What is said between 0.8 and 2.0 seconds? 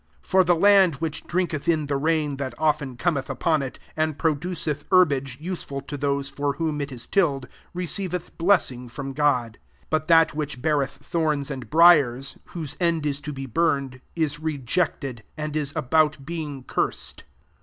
which drink ^th in the